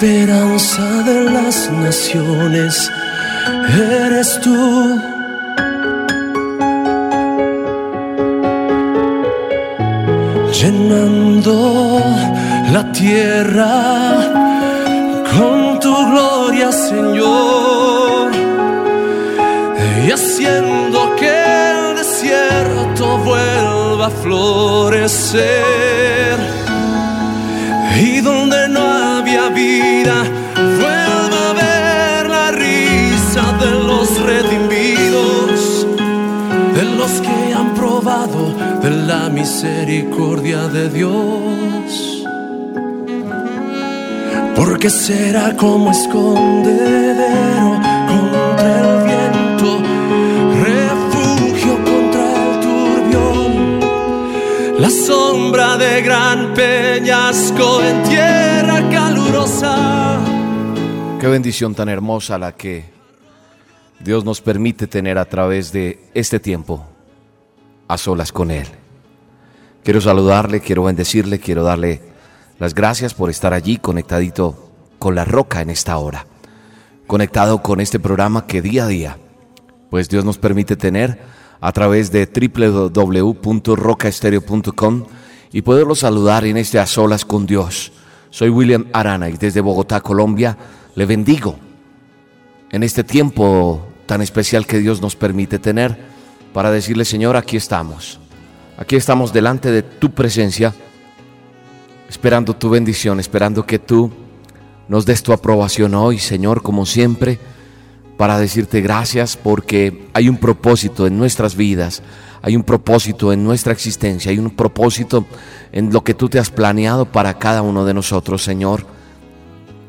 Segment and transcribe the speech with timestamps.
[0.00, 2.88] Esperanza de las naciones
[4.04, 5.00] eres tú.
[10.52, 12.00] Llenando
[12.72, 13.72] la tierra
[15.36, 18.30] con tu gloria, Señor,
[20.06, 21.32] y haciendo que
[21.72, 25.48] el desierto vuelva a florecer.
[28.00, 28.87] Y donde no
[29.28, 35.86] había vida, vuelva a ver la risa de los redimidos,
[36.74, 42.24] de los que han probado de la misericordia de Dios.
[44.56, 49.82] Porque será como escondedero contra el viento,
[50.64, 53.80] refugio contra el turbión,
[54.78, 58.57] la sombra de gran peñasco en tierra
[59.28, 60.18] calurosa.
[61.20, 62.84] Qué bendición tan hermosa la que
[64.00, 66.86] Dios nos permite tener a través de este tiempo
[67.88, 68.66] a solas con Él.
[69.82, 72.00] Quiero saludarle, quiero bendecirle, quiero darle
[72.58, 76.26] las gracias por estar allí conectadito con la roca en esta hora,
[77.06, 79.18] conectado con este programa que día a día,
[79.90, 81.20] pues Dios nos permite tener
[81.60, 85.04] a través de www.rocaestereo.com
[85.52, 87.92] y poderlo saludar en este a solas con Dios.
[88.30, 90.56] Soy William Arana y desde Bogotá, Colombia,
[90.94, 91.58] le bendigo
[92.70, 95.96] en este tiempo tan especial que Dios nos permite tener
[96.52, 98.18] para decirle, Señor, aquí estamos.
[98.76, 100.74] Aquí estamos delante de tu presencia,
[102.08, 104.10] esperando tu bendición, esperando que tú
[104.88, 107.38] nos des tu aprobación hoy, Señor, como siempre,
[108.16, 112.02] para decirte gracias porque hay un propósito en nuestras vidas,
[112.48, 115.26] hay un propósito en nuestra existencia, hay un propósito
[115.70, 118.86] en lo que tú te has planeado para cada uno de nosotros, Señor.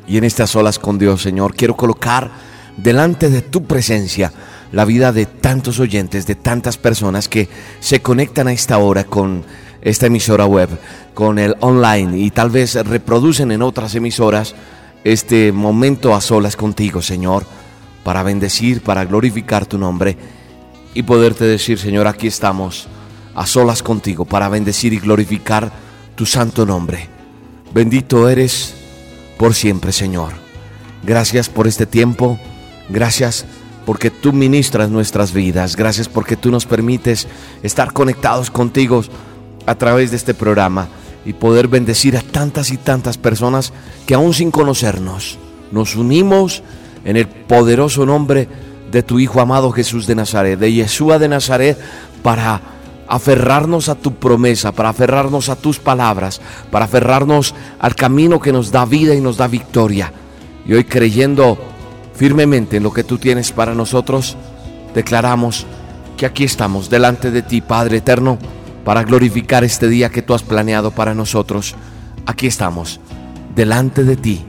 [0.10, 2.30] Y en estas olas con Dios, Señor, quiero colocar
[2.76, 4.34] delante de tu presencia
[4.74, 7.48] la vida de tantos oyentes, de tantas personas que
[7.80, 9.46] se conectan a esta hora con
[9.82, 10.68] esta emisora web,
[11.14, 14.54] con el online y tal vez reproducen en otras emisoras
[15.06, 17.46] este momento a solas contigo, Señor,
[18.04, 20.39] para bendecir, para glorificar tu nombre
[20.94, 22.88] y poderte decir, Señor, aquí estamos
[23.36, 25.72] a solas contigo para bendecir y glorificar
[26.16, 27.08] tu santo nombre.
[27.74, 28.74] Bendito eres
[29.38, 30.34] por siempre, Señor.
[31.04, 32.40] Gracias por este tiempo.
[32.90, 33.46] Gracias
[33.86, 35.76] porque tú ministras nuestras vidas.
[35.76, 37.28] Gracias porque tú nos permites
[37.64, 39.04] estar conectados contigo
[39.66, 40.90] a través de este programa
[41.26, 43.72] y poder bendecir a tantas y tantas personas
[44.06, 45.38] que aún sin conocernos
[45.72, 46.64] nos unimos
[47.06, 48.69] en el poderoso nombre de
[49.04, 51.78] tu Hijo amado Jesús de Nazaret, de Yeshua de Nazaret,
[52.22, 52.62] para
[53.08, 56.42] aferrarnos a tu promesa, para aferrarnos a tus palabras,
[56.72, 60.14] para aferrarnos al camino que nos da vida y nos da victoria.
[60.66, 61.58] Y hoy creyendo
[62.14, 64.38] firmemente en lo que tú tienes para nosotros,
[64.94, 65.66] declaramos
[66.18, 68.38] que aquí estamos delante de ti, Padre eterno,
[68.86, 71.76] para glorificar este día que tú has planeado para nosotros.
[72.26, 73.00] Aquí estamos,
[73.56, 74.44] delante de ti,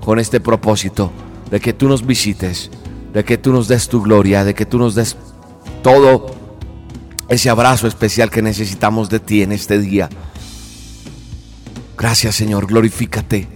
[0.00, 1.12] con este propósito
[1.50, 2.70] de que tú nos visites,
[3.16, 5.16] de que tú nos des tu gloria, de que tú nos des
[5.82, 6.34] todo
[7.30, 10.10] ese abrazo especial que necesitamos de ti en este día.
[11.96, 13.48] Gracias Señor, glorifícate.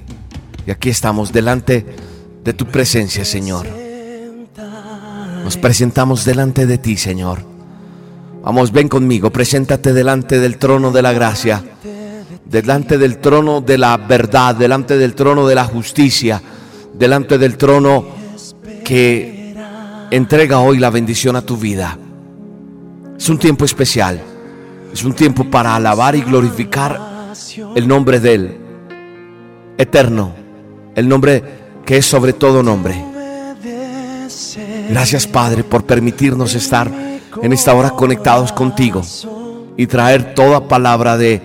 [0.66, 1.84] Y aquí estamos delante
[2.42, 3.66] de tu presencia, Señor.
[5.44, 7.44] Nos presentamos delante de ti, Señor.
[8.42, 11.62] Vamos, ven conmigo, preséntate delante del trono de la gracia,
[12.46, 16.40] delante del trono de la verdad, delante del trono de la justicia,
[16.94, 18.06] delante del trono
[18.82, 19.39] que
[20.10, 21.96] entrega hoy la bendición a tu vida.
[23.16, 24.20] Es un tiempo especial,
[24.92, 27.00] es un tiempo para alabar y glorificar
[27.74, 28.56] el nombre del
[29.78, 30.32] eterno,
[30.94, 31.42] el nombre
[31.86, 33.04] que es sobre todo nombre.
[34.88, 36.90] Gracias Padre por permitirnos estar
[37.42, 39.02] en esta hora conectados contigo
[39.76, 41.40] y traer toda palabra de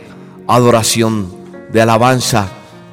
[0.48, 1.32] adoración,
[1.72, 2.48] de alabanza,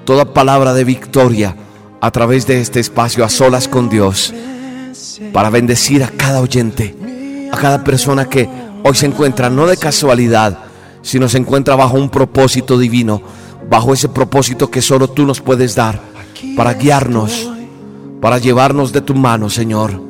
[0.04, 1.56] toda palabra de victoria
[2.00, 4.34] a través de este espacio a solas con Dios
[5.32, 6.94] para bendecir a cada oyente,
[7.52, 8.48] a cada persona que
[8.82, 10.58] hoy se encuentra no de casualidad,
[11.02, 13.22] sino se encuentra bajo un propósito divino,
[13.68, 16.00] bajo ese propósito que solo tú nos puedes dar
[16.56, 17.50] para guiarnos,
[18.20, 20.00] para llevarnos de tu mano, Señor.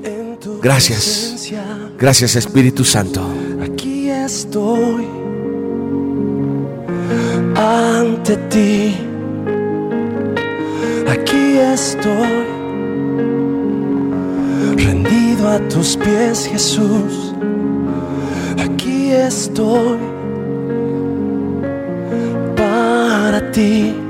[0.63, 1.53] Gracias.
[1.99, 3.25] Gracias Espíritu Santo.
[3.63, 5.07] Aquí estoy
[7.55, 8.97] ante ti.
[11.09, 12.52] Aquí estoy
[14.77, 17.35] rendido a tus pies, Jesús.
[18.59, 19.99] Aquí estoy
[22.57, 24.02] para ti.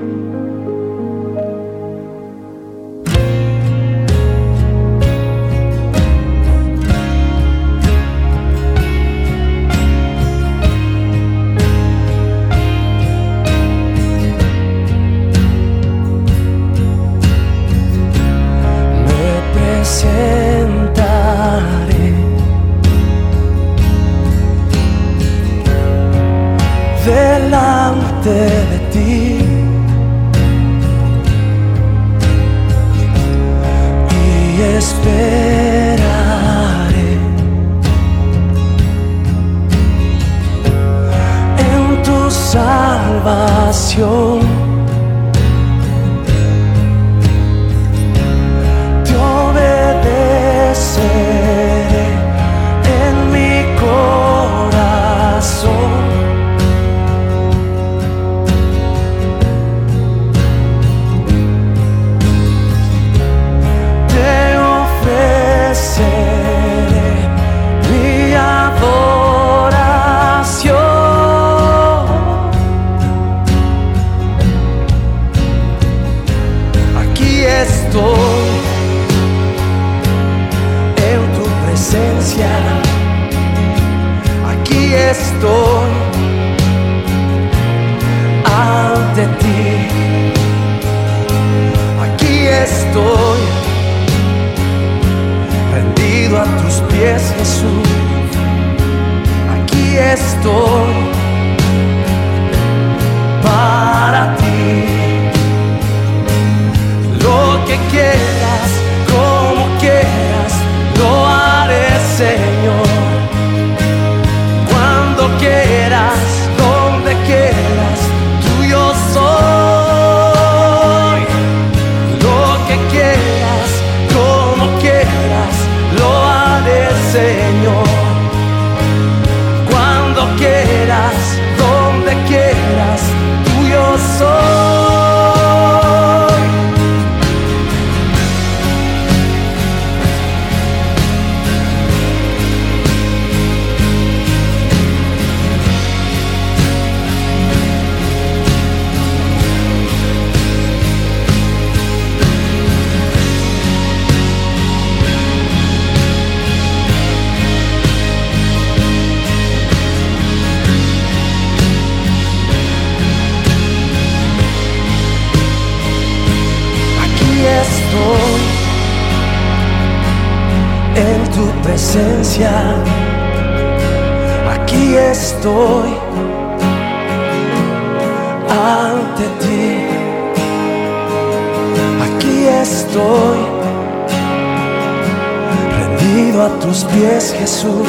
[186.40, 187.88] A tus pies, Jesús.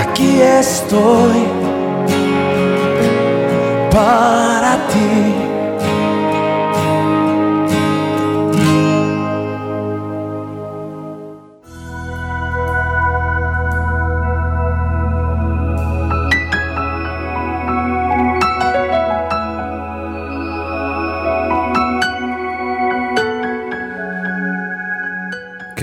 [0.00, 1.46] Aquí estoy
[3.90, 5.49] para ti.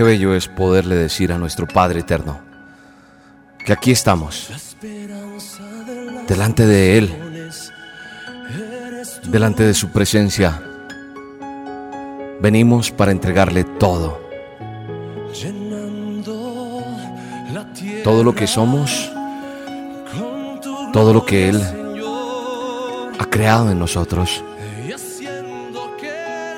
[0.09, 2.39] Es poderle decir a nuestro Padre eterno
[3.65, 4.49] que aquí estamos,
[6.29, 7.51] delante de Él,
[9.25, 10.61] delante de su presencia.
[12.39, 14.21] Venimos para entregarle todo,
[18.05, 19.11] todo lo que somos,
[20.93, 21.61] todo lo que Él
[23.19, 24.41] ha creado en nosotros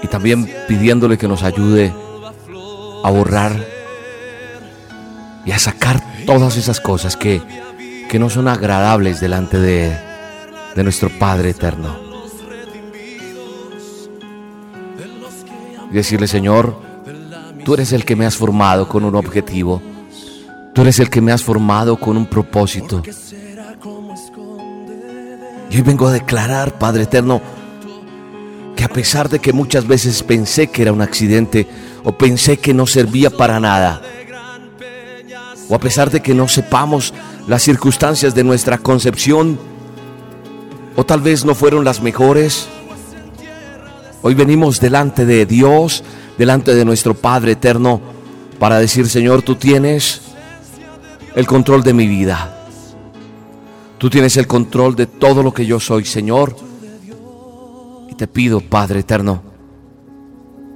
[0.04, 1.92] y también pidiéndole que nos ayude
[3.04, 3.66] a borrar
[5.46, 7.42] y a sacar todas esas cosas que,
[8.10, 9.98] que no son agradables delante de,
[10.76, 12.10] de nuestro Padre eterno.
[15.92, 16.76] y decirle, Señor,
[17.66, 19.82] tú eres el que me has formado con un objetivo.
[20.74, 23.02] Tú eres el que me has formado con un propósito.
[25.72, 27.42] Y hoy vengo a declarar, Padre Eterno,
[28.76, 31.68] que a pesar de que muchas veces pensé que era un accidente
[32.04, 34.02] o pensé que no servía para nada,
[35.68, 37.14] o a pesar de que no sepamos
[37.48, 39.60] las circunstancias de nuestra concepción,
[40.96, 42.68] o tal vez no fueron las mejores,
[44.22, 46.04] hoy venimos delante de Dios,
[46.38, 48.02] delante de nuestro Padre Eterno,
[48.58, 50.22] para decir, Señor, tú tienes
[51.36, 52.56] el control de mi vida.
[53.98, 56.56] Tú tienes el control de todo lo que yo soy, Señor.
[58.10, 59.42] Y te pido, Padre Eterno,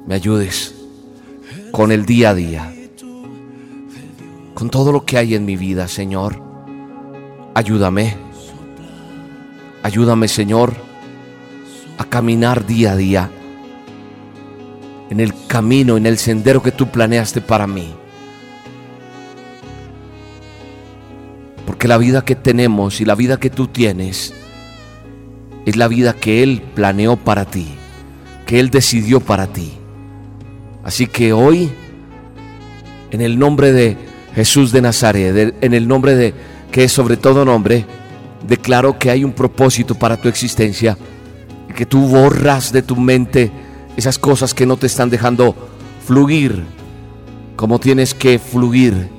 [0.06, 0.83] me ayudes
[1.72, 2.74] con el día a día,
[4.53, 6.41] con todo lo que hay en mi vida, Señor.
[7.53, 8.15] Ayúdame.
[9.83, 10.74] Ayúdame, Señor,
[11.98, 13.29] a caminar día a día
[15.10, 17.93] en el camino, en el sendero que tú planeaste para mí.
[21.67, 24.33] Porque la vida que tenemos y la vida que tú tienes
[25.65, 27.67] es la vida que Él planeó para ti,
[28.45, 29.74] que Él decidió para ti.
[30.84, 31.72] Así que hoy,
[33.12, 33.98] en el nombre de
[34.36, 36.34] Jesús de Nazaret, en el nombre de
[36.72, 37.86] que es sobre todo nombre,
[38.48, 40.98] declaro que hay un propósito para tu existencia,
[41.70, 43.52] y que tú borras de tu mente
[43.96, 45.56] esas cosas que no te están dejando
[46.06, 46.63] fluir
[47.56, 49.10] como tienes que fluir.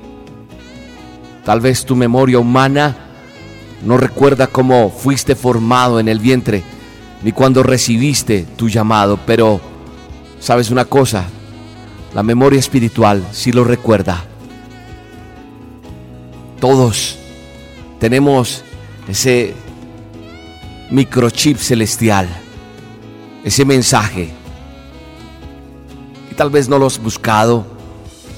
[1.43, 2.95] Tal vez tu memoria humana
[3.83, 6.63] no recuerda cómo fuiste formado en el vientre,
[7.23, 9.61] ni cuando recibiste tu llamado, pero
[10.39, 11.25] sabes una cosa,
[12.15, 14.23] la memoria espiritual sí lo recuerda.
[16.61, 17.17] Todos
[17.99, 18.63] tenemos
[19.09, 19.53] ese
[20.89, 22.29] microchip celestial,
[23.43, 24.31] ese mensaje.
[26.31, 27.65] Y tal vez no lo has buscado,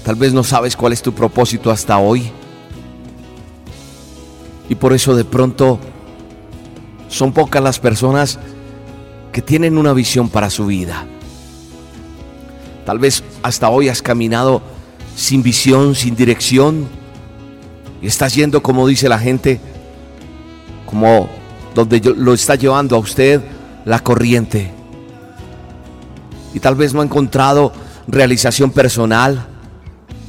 [0.03, 2.31] tal vez no sabes cuál es tu propósito hasta hoy.
[4.69, 5.77] Y por eso de pronto
[7.09, 8.39] son pocas las personas
[9.31, 11.05] que tienen una visión para su vida.
[12.87, 14.61] Tal vez hasta hoy has caminado
[15.13, 16.87] sin visión, sin dirección.
[18.01, 19.59] Y estás yendo, como dice la gente,
[20.85, 21.27] como
[21.75, 23.41] donde lo está llevando a usted
[23.83, 24.71] la corriente.
[26.53, 27.73] Y tal vez no ha encontrado
[28.07, 29.45] realización personal,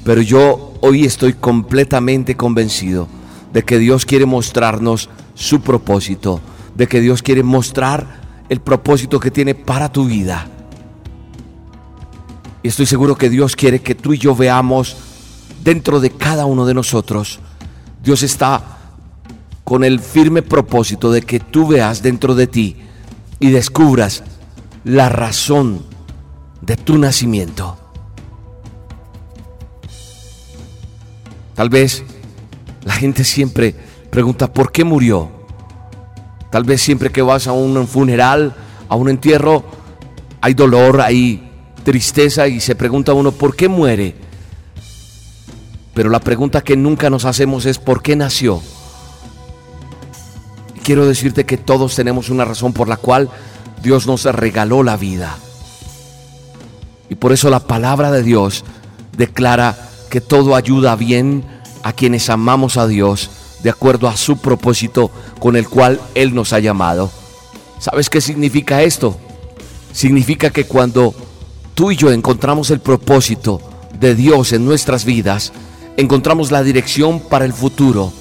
[0.02, 3.06] pero yo hoy estoy completamente convencido
[3.52, 6.40] de que Dios quiere mostrarnos su propósito,
[6.74, 10.48] de que Dios quiere mostrar el propósito que tiene para tu vida.
[12.62, 14.96] Y estoy seguro que Dios quiere que tú y yo veamos
[15.62, 17.40] dentro de cada uno de nosotros.
[18.02, 18.78] Dios está
[19.64, 22.76] con el firme propósito de que tú veas dentro de ti
[23.38, 24.22] y descubras
[24.84, 25.82] la razón
[26.62, 27.76] de tu nacimiento.
[31.54, 32.04] Tal vez
[32.84, 33.74] la gente siempre
[34.10, 35.28] pregunta, ¿por qué murió?
[36.50, 38.54] Tal vez siempre que vas a un funeral,
[38.88, 39.64] a un entierro,
[40.40, 41.47] hay dolor, hay
[41.84, 44.14] tristeza y se pregunta uno, ¿por qué muere?
[45.94, 48.62] Pero la pregunta que nunca nos hacemos es, ¿por qué nació?
[50.88, 53.28] quiero decirte que todos tenemos una razón por la cual
[53.82, 55.36] Dios nos regaló la vida.
[57.10, 58.64] Y por eso la palabra de Dios
[59.14, 59.76] declara
[60.08, 61.44] que todo ayuda bien
[61.82, 63.28] a quienes amamos a Dios
[63.62, 67.10] de acuerdo a su propósito con el cual Él nos ha llamado.
[67.78, 69.18] ¿Sabes qué significa esto?
[69.92, 71.14] Significa que cuando
[71.78, 73.60] tú y yo encontramos el propósito
[74.00, 75.52] de Dios en nuestras vidas,
[75.96, 78.12] encontramos la dirección para el futuro,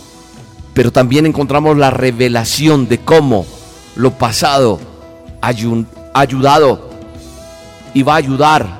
[0.75, 3.47] pero también encontramos la revelación de cómo
[3.95, 4.79] lo pasado
[5.41, 5.47] ha
[6.13, 6.87] ayudado
[7.95, 8.79] y va a ayudar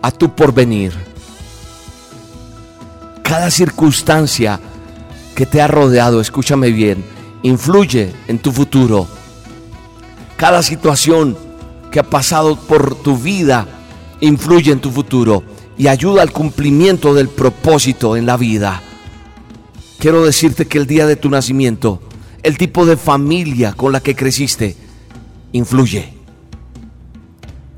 [0.00, 0.92] a tu porvenir.
[3.24, 4.60] Cada circunstancia
[5.34, 7.04] que te ha rodeado, escúchame bien,
[7.42, 9.08] influye en tu futuro.
[10.36, 11.36] Cada situación
[11.90, 13.66] que ha pasado por tu vida
[14.20, 15.42] influye en tu futuro
[15.78, 18.82] y ayuda al cumplimiento del propósito en la vida.
[19.98, 22.00] Quiero decirte que el día de tu nacimiento,
[22.42, 24.76] el tipo de familia con la que creciste,
[25.52, 26.14] influye.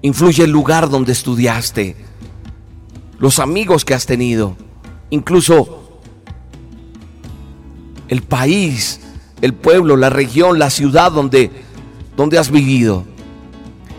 [0.02, 1.97] Influye el lugar donde estudiaste,
[3.18, 4.57] los amigos que has tenido
[5.11, 6.00] incluso
[8.09, 9.00] el país,
[9.40, 11.50] el pueblo, la región, la ciudad donde,
[12.16, 13.04] donde has vivido,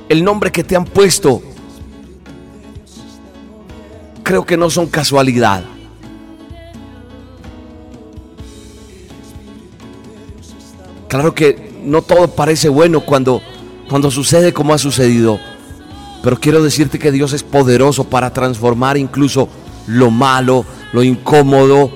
[0.10, 1.41] el nombre que te han puesto,
[4.29, 5.63] creo que no son casualidad.
[11.07, 13.41] Claro que no todo parece bueno cuando,
[13.89, 15.39] cuando sucede como ha sucedido,
[16.21, 19.50] Pero quiero decirte que Dios es poderoso para transformar incluso
[19.88, 21.89] lo malo, lo incómodo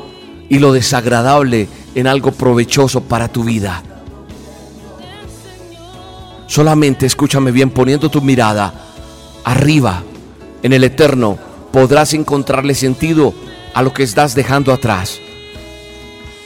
[0.49, 3.83] y lo desagradable en algo provechoso para tu vida.
[6.47, 8.73] Solamente escúchame bien, poniendo tu mirada
[9.43, 10.01] arriba,
[10.63, 13.33] en el eterno, podrás encontrarle sentido
[13.73, 15.19] a lo que estás dejando atrás.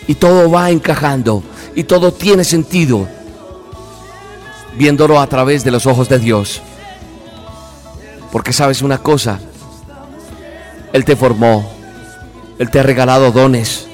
[0.07, 1.43] Y todo va encajando
[1.75, 3.09] y todo tiene sentido
[4.77, 6.61] viéndolo a través de los ojos de Dios.
[8.31, 9.39] Porque sabes una cosa,
[10.93, 11.69] Él te formó,
[12.57, 13.85] Él te ha regalado dones,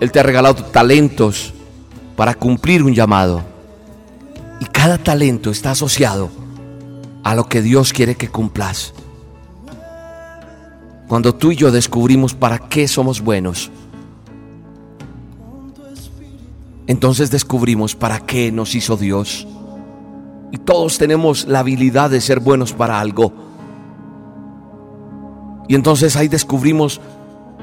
[0.00, 1.54] Él te ha regalado talentos
[2.16, 3.44] para cumplir un llamado.
[4.58, 6.30] Y cada talento está asociado
[7.22, 8.92] a lo que Dios quiere que cumplas.
[11.08, 13.70] Cuando tú y yo descubrimos para qué somos buenos,
[16.86, 19.46] entonces descubrimos para qué nos hizo Dios.
[20.52, 23.32] Y todos tenemos la habilidad de ser buenos para algo.
[25.68, 27.00] Y entonces ahí descubrimos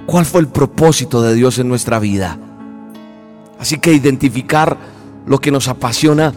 [0.05, 2.37] cuál fue el propósito de Dios en nuestra vida.
[3.59, 4.77] Así que identificar
[5.25, 6.33] lo que nos apasiona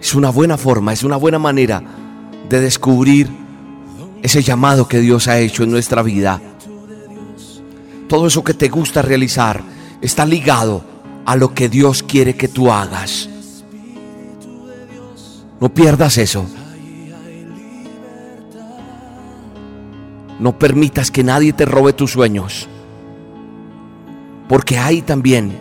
[0.00, 1.82] es una buena forma, es una buena manera
[2.48, 3.30] de descubrir
[4.22, 6.40] ese llamado que Dios ha hecho en nuestra vida.
[8.08, 9.62] Todo eso que te gusta realizar
[10.00, 10.84] está ligado
[11.24, 13.28] a lo que Dios quiere que tú hagas.
[15.60, 16.44] No pierdas eso.
[20.38, 22.68] No permitas que nadie te robe tus sueños.
[24.48, 25.56] Porque ahí también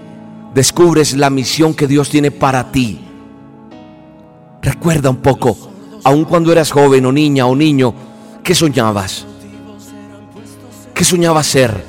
[0.54, 3.00] descubres la misión que Dios tiene para ti.
[4.62, 5.58] Recuerda un poco,
[6.04, 7.94] aun cuando eras joven o niña o niño,
[8.44, 9.26] ¿qué soñabas?
[10.94, 11.84] ¿Qué soñabas ser?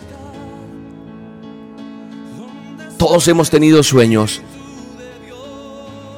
[2.99, 4.41] Todos hemos tenido sueños.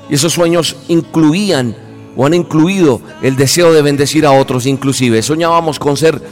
[0.09, 1.75] Y esos sueños incluían
[2.17, 5.23] o han incluido el deseo de bendecir a otros inclusive.
[5.23, 6.23] Soñábamos con ser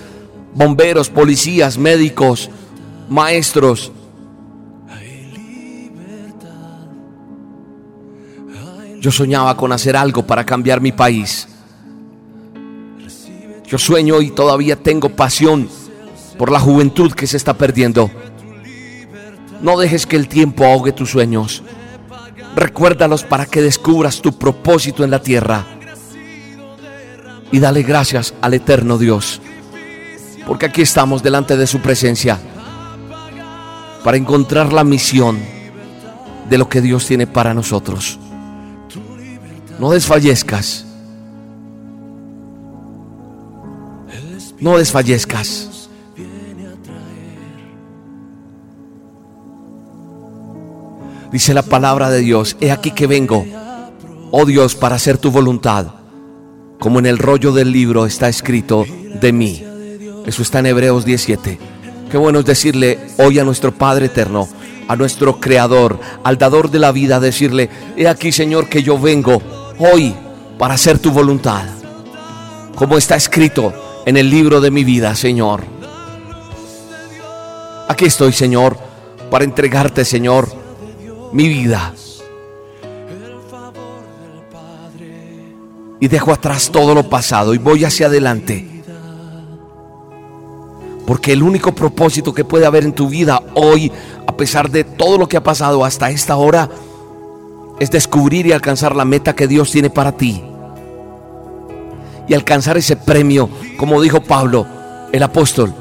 [0.55, 2.51] bomberos, policías, médicos,
[3.09, 3.93] maestros.
[9.01, 11.49] Yo soñaba con hacer algo para cambiar mi país.
[13.73, 15.67] Yo sueño y todavía tengo pasión
[16.37, 18.11] por la juventud que se está perdiendo.
[19.63, 21.63] No dejes que el tiempo ahogue tus sueños.
[22.55, 25.65] Recuérdalos para que descubras tu propósito en la tierra.
[27.51, 29.41] Y dale gracias al eterno Dios.
[30.47, 32.39] Porque aquí estamos delante de su presencia.
[34.05, 35.39] Para encontrar la misión
[36.51, 38.19] de lo que Dios tiene para nosotros.
[39.79, 40.92] No desfallezcas.
[44.63, 45.89] No desfallezcas.
[51.33, 53.45] Dice la palabra de Dios, he aquí que vengo,
[54.31, 55.89] oh Dios, para hacer tu voluntad,
[56.79, 58.87] como en el rollo del libro está escrito
[59.21, 59.65] de mí.
[60.27, 61.59] Eso está en Hebreos 17.
[62.09, 64.49] Qué bueno es decirle hoy a nuestro Padre eterno,
[64.87, 69.43] a nuestro Creador, al dador de la vida, decirle, he aquí Señor que yo vengo
[69.81, 70.15] hoy
[70.57, 71.65] para hacer tu voluntad,
[72.77, 75.63] como está escrito en el libro de mi vida, Señor.
[77.89, 78.77] Aquí estoy, Señor,
[79.31, 80.49] para entregarte, Señor,
[81.33, 81.95] mi vida.
[86.01, 88.69] Y dejo atrás todo lo pasado y voy hacia adelante.
[91.07, 93.93] Porque el único propósito que puede haber en tu vida hoy,
[94.27, 96.69] a pesar de todo lo que ha pasado hasta esta hora,
[97.79, 100.43] es descubrir y alcanzar la meta que Dios tiene para ti.
[102.29, 104.67] Y alcanzar ese premio, como dijo Pablo,
[105.13, 105.75] el apóstol,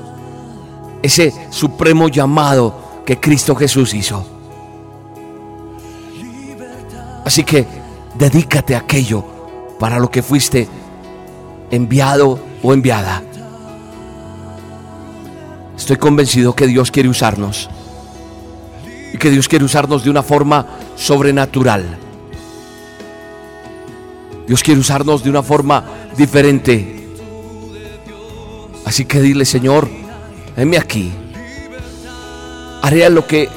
[1.02, 4.26] ese supremo llamado que Cristo Jesús hizo.
[7.26, 7.66] Así que
[8.16, 9.24] dedícate a aquello
[9.80, 10.68] para lo que fuiste
[11.72, 13.24] enviado o enviada.
[15.78, 17.70] Estoy convencido que Dios quiere usarnos
[19.14, 21.98] y que Dios quiere usarnos de una forma sobrenatural.
[24.48, 25.84] Dios quiere usarnos de una forma
[26.18, 27.10] diferente.
[28.86, 29.88] Así que dile, Señor,
[30.58, 31.12] heme aquí.
[32.82, 33.50] Haré lo que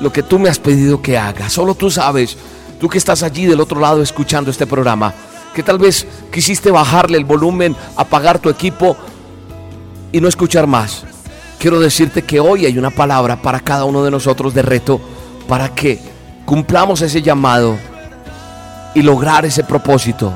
[0.00, 1.48] lo que tú me has pedido que haga.
[1.48, 2.36] Solo tú sabes
[2.80, 5.14] tú que estás allí del otro lado escuchando este programa,
[5.54, 8.96] que tal vez quisiste bajarle el volumen, apagar tu equipo
[10.12, 11.04] y no escuchar más.
[11.58, 15.00] Quiero decirte que hoy hay una palabra para cada uno de nosotros de reto
[15.48, 15.98] para que
[16.44, 17.78] cumplamos ese llamado
[18.94, 20.32] y lograr ese propósito.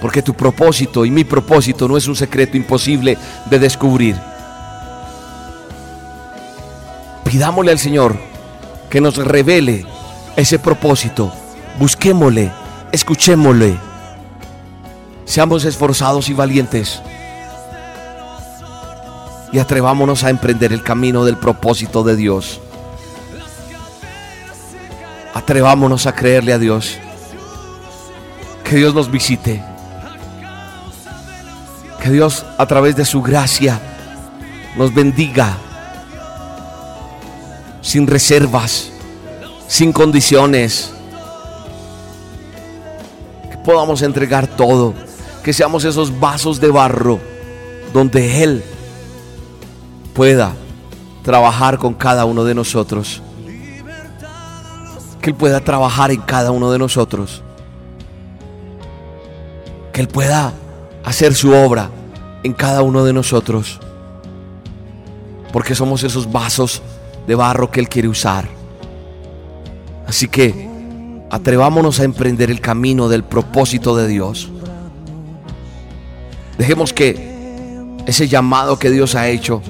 [0.00, 4.16] Porque tu propósito y mi propósito no es un secreto imposible de descubrir.
[7.24, 8.16] Pidámosle al Señor
[8.90, 9.86] que nos revele
[10.36, 11.32] ese propósito.
[11.78, 12.52] Busquémosle,
[12.92, 13.78] escuchémosle
[15.24, 17.00] Seamos esforzados y valientes.
[19.52, 22.60] Y atrevámonos a emprender el camino del propósito de Dios.
[25.44, 26.96] Atrevámonos a creerle a Dios.
[28.64, 29.62] Que Dios nos visite.
[32.02, 33.78] Que Dios a través de su gracia
[34.74, 35.58] nos bendiga
[37.82, 38.88] sin reservas,
[39.68, 40.94] sin condiciones.
[43.50, 44.94] Que podamos entregar todo,
[45.42, 47.20] que seamos esos vasos de barro
[47.92, 48.64] donde Él
[50.14, 50.54] pueda
[51.22, 53.20] trabajar con cada uno de nosotros.
[55.24, 57.42] Que Él pueda trabajar en cada uno de nosotros.
[59.90, 60.52] Que Él pueda
[61.02, 61.88] hacer su obra
[62.42, 63.80] en cada uno de nosotros.
[65.50, 66.82] Porque somos esos vasos
[67.26, 68.46] de barro que Él quiere usar.
[70.06, 70.68] Así que
[71.30, 74.50] atrevámonos a emprender el camino del propósito de Dios.
[76.58, 79.62] Dejemos que ese llamado que Dios ha hecho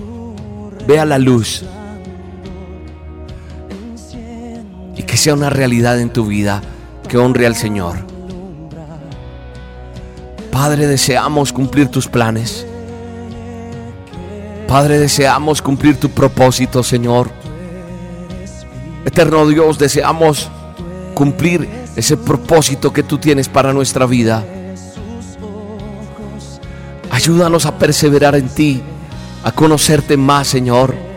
[0.84, 1.62] vea la luz
[5.14, 6.60] que sea una realidad en tu vida
[7.08, 7.98] que honre al Señor.
[10.50, 12.66] Padre, deseamos cumplir tus planes.
[14.66, 17.30] Padre, deseamos cumplir tu propósito, Señor.
[19.04, 20.50] Eterno Dios, deseamos
[21.14, 24.44] cumplir ese propósito que tú tienes para nuestra vida.
[27.12, 28.82] Ayúdanos a perseverar en ti,
[29.44, 31.13] a conocerte más, Señor.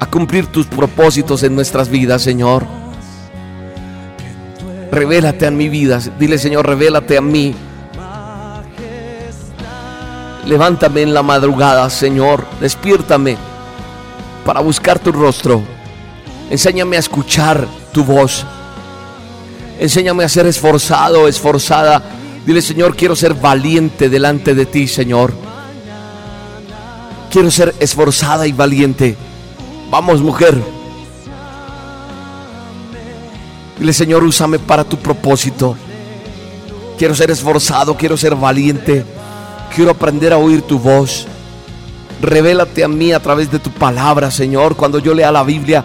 [0.00, 2.64] A cumplir tus propósitos en nuestras vidas, Señor.
[4.92, 6.00] Revélate a mi vida.
[6.18, 7.54] Dile, Señor, revélate a mí.
[10.46, 12.46] Levántame en la madrugada, Señor.
[12.60, 13.36] Despiértame
[14.44, 15.62] para buscar tu rostro.
[16.48, 18.46] Enséñame a escuchar tu voz.
[19.78, 22.02] Enséñame a ser esforzado, esforzada.
[22.46, 25.34] Dile, Señor, quiero ser valiente delante de ti, Señor.
[27.30, 29.16] Quiero ser esforzada y valiente.
[29.90, 30.56] Vamos, mujer.
[33.78, 35.76] Dile, Señor, úsame para tu propósito.
[36.98, 39.04] Quiero ser esforzado, quiero ser valiente.
[39.74, 41.26] Quiero aprender a oír tu voz.
[42.20, 44.74] Revélate a mí a través de tu palabra, Señor.
[44.74, 45.84] Cuando yo lea la Biblia,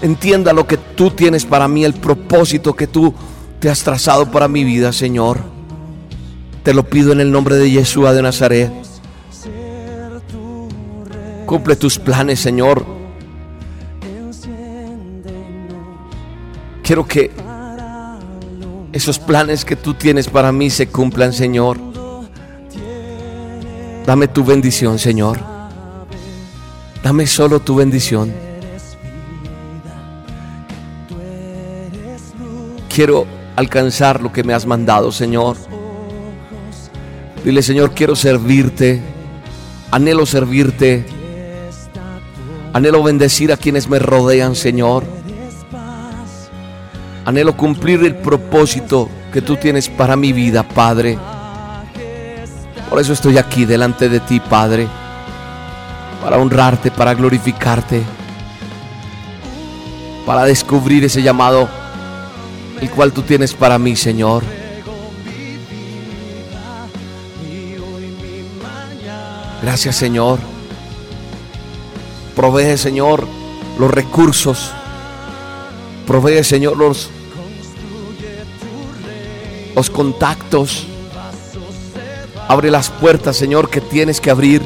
[0.00, 3.12] entienda lo que tú tienes para mí, el propósito que tú
[3.60, 5.40] te has trazado para mi vida, Señor.
[6.62, 8.72] Te lo pido en el nombre de Yeshua de Nazaret.
[11.44, 12.95] Cumple tus planes, Señor.
[16.86, 17.32] Quiero que
[18.92, 21.78] esos planes que tú tienes para mí se cumplan, Señor.
[24.06, 25.40] Dame tu bendición, Señor.
[27.02, 28.32] Dame solo tu bendición.
[32.88, 35.56] Quiero alcanzar lo que me has mandado, Señor.
[37.44, 39.02] Dile, Señor, quiero servirte.
[39.90, 41.04] Anhelo servirte.
[42.72, 45.15] Anhelo bendecir a quienes me rodean, Señor.
[47.26, 51.18] Anhelo cumplir el propósito que tú tienes para mi vida, Padre.
[52.88, 54.86] Por eso estoy aquí delante de ti, Padre.
[56.22, 58.04] Para honrarte, para glorificarte.
[60.24, 61.68] Para descubrir ese llamado,
[62.80, 64.44] el cual tú tienes para mí, Señor.
[69.62, 70.38] Gracias, Señor.
[72.36, 73.26] Provee, Señor,
[73.80, 74.70] los recursos.
[76.06, 77.10] Provee, Señor, los,
[79.76, 80.86] los contactos.
[82.48, 84.62] Abre las puertas, Señor, que tienes que abrir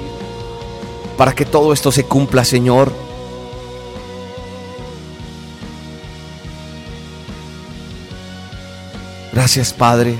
[1.19, 2.93] para que todo esto se cumpla, Señor.
[9.33, 10.17] Gracias, Padre.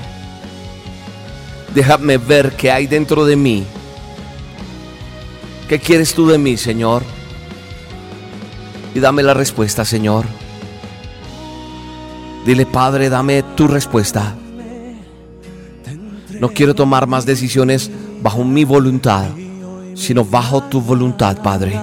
[1.73, 3.65] Déjame ver qué hay dentro de mí.
[5.69, 7.03] ¿Qué quieres tú de mí, Señor?
[8.93, 10.25] Y dame la respuesta, Señor.
[12.45, 14.35] Dile, Padre, dame tu respuesta.
[16.41, 19.25] No quiero tomar más decisiones bajo mi voluntad,
[19.93, 21.79] sino bajo tu voluntad, Padre.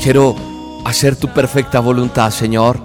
[0.00, 0.36] Quiero
[0.84, 2.78] hacer tu perfecta voluntad, Señor.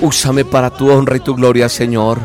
[0.00, 2.18] Úsame para tu honra y tu gloria, Señor.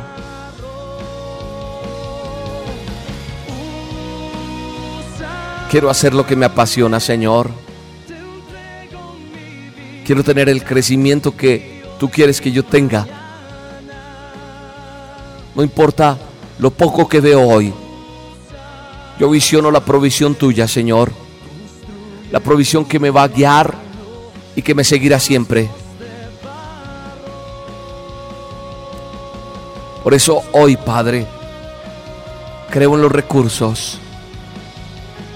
[5.70, 7.50] Quiero hacer lo que me apasiona, Señor.
[10.06, 13.06] Quiero tener el crecimiento que tú quieres que yo tenga.
[15.54, 16.18] No importa
[16.58, 17.74] lo poco que veo hoy.
[19.20, 21.12] Yo visiono la provisión tuya, Señor.
[22.32, 23.76] La provisión que me va a guiar
[24.56, 25.70] y que me seguirá siempre.
[30.04, 31.28] Por eso hoy, Padre,
[32.72, 34.00] creo en los recursos.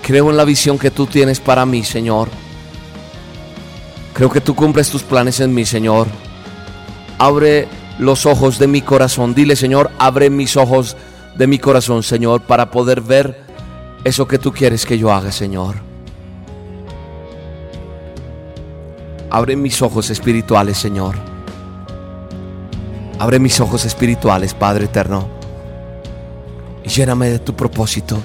[0.01, 2.29] Creo en la visión que tú tienes para mí, Señor.
[4.13, 6.07] Creo que tú cumples tus planes en mí, Señor.
[7.23, 9.33] Abre los ojos de mi corazón.
[9.33, 10.97] Dile, Señor, abre mis ojos
[11.37, 13.45] de mi corazón, Señor, para poder ver
[14.03, 15.75] eso que tú quieres que yo haga, Señor.
[19.29, 21.15] Abre mis ojos espirituales, Señor.
[23.19, 25.29] Abre mis ojos espirituales, Padre eterno.
[26.83, 28.21] Y lléname de tu propósito.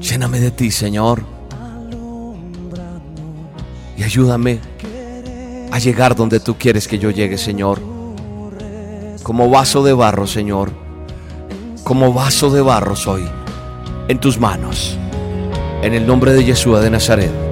[0.00, 1.24] Lléname de ti, Señor.
[3.96, 4.60] Y ayúdame
[5.70, 7.80] a llegar donde tú quieres que yo llegue, Señor.
[9.22, 10.70] Como vaso de barro, Señor.
[11.84, 13.24] Como vaso de barro soy
[14.08, 14.96] en tus manos.
[15.82, 17.45] En el nombre de Yeshua de Nazaret.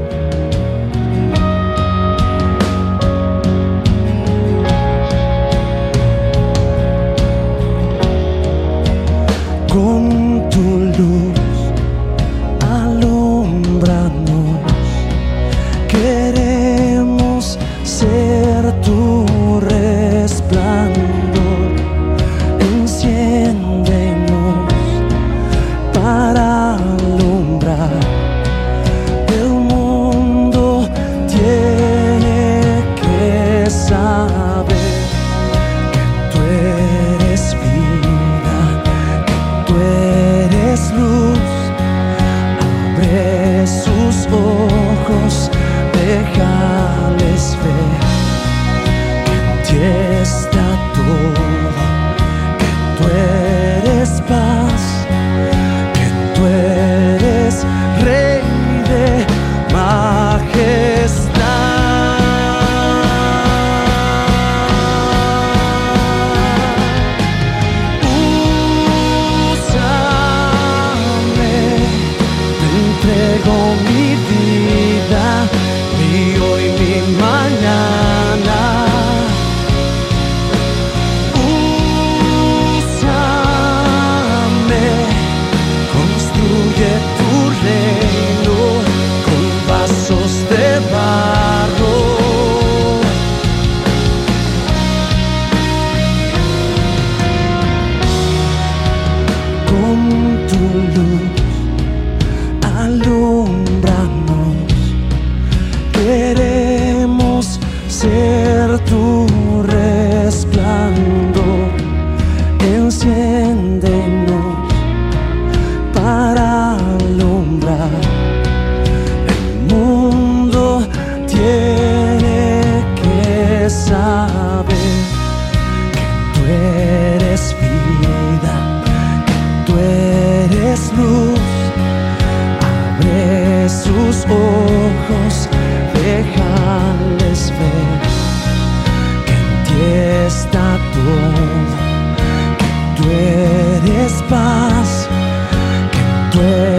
[146.35, 146.74] Que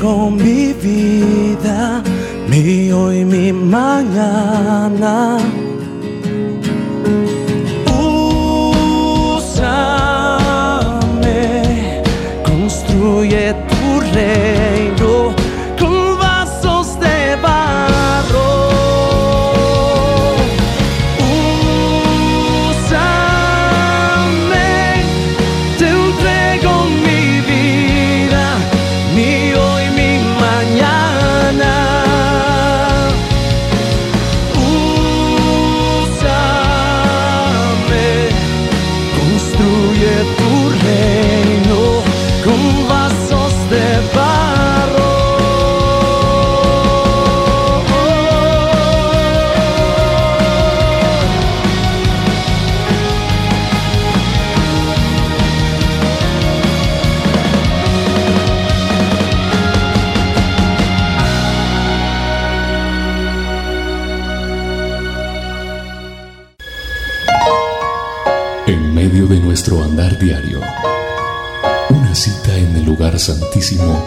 [0.00, 2.02] entrego mi vida,
[2.48, 5.38] mi hoy, mi mañana.
[70.20, 70.60] Diario.
[71.88, 74.04] Una cita en el lugar santísimo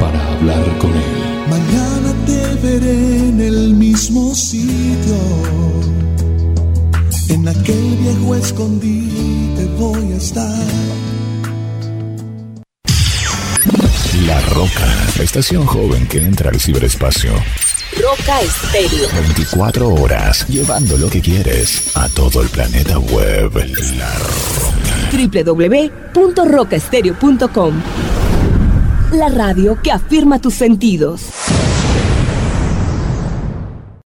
[0.00, 1.46] para hablar con Él.
[1.48, 5.16] Mañana te veré en el mismo sitio.
[7.28, 10.66] En aquel viejo escondite voy a estar.
[14.26, 14.86] La Roca,
[15.18, 17.32] la estación joven que entra al ciberespacio.
[18.02, 19.08] Roca Estéreo.
[19.12, 23.52] 24 horas, llevando lo que quieres a todo el planeta web.
[23.96, 24.75] La Roca.
[25.10, 27.82] www.rocaestereo.com
[29.12, 31.35] La radio que afirma tus sentidos.